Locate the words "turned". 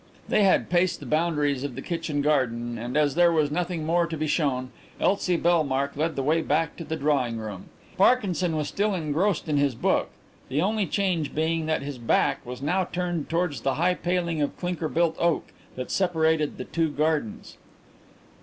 12.83-13.29